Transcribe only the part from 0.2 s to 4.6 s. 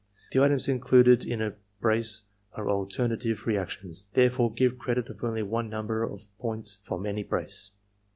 The items included in a brace are alternative reactions, therefore